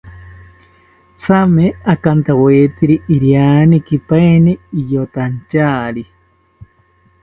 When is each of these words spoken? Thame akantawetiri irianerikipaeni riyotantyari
Thame 1.23 1.65
akantawetiri 1.93 2.95
irianerikipaeni 3.15 4.53
riyotantyari 4.75 6.03